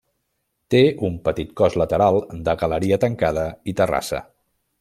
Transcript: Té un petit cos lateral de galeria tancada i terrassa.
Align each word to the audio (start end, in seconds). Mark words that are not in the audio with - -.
Té 0.73 0.79
un 1.09 1.19
petit 1.27 1.51
cos 1.61 1.77
lateral 1.83 2.19
de 2.49 2.57
galeria 2.65 3.01
tancada 3.07 3.47
i 3.73 3.81
terrassa. 3.83 4.27